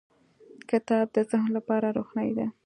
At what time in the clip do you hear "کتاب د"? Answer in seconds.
0.69-1.17